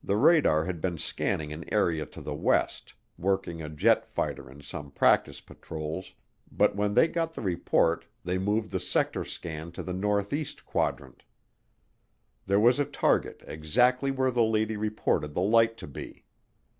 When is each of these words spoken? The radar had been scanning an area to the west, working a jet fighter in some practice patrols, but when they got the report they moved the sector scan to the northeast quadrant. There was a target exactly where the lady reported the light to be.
The 0.00 0.16
radar 0.16 0.64
had 0.66 0.80
been 0.80 0.96
scanning 0.96 1.52
an 1.52 1.64
area 1.74 2.06
to 2.06 2.20
the 2.20 2.36
west, 2.36 2.94
working 3.18 3.60
a 3.60 3.68
jet 3.68 4.06
fighter 4.06 4.48
in 4.48 4.62
some 4.62 4.92
practice 4.92 5.40
patrols, 5.40 6.12
but 6.52 6.76
when 6.76 6.94
they 6.94 7.08
got 7.08 7.32
the 7.32 7.40
report 7.42 8.04
they 8.22 8.38
moved 8.38 8.70
the 8.70 8.78
sector 8.78 9.24
scan 9.24 9.72
to 9.72 9.82
the 9.82 9.92
northeast 9.92 10.64
quadrant. 10.64 11.24
There 12.46 12.60
was 12.60 12.78
a 12.78 12.84
target 12.84 13.42
exactly 13.44 14.12
where 14.12 14.30
the 14.30 14.44
lady 14.44 14.76
reported 14.76 15.34
the 15.34 15.42
light 15.42 15.76
to 15.78 15.88
be. 15.88 16.22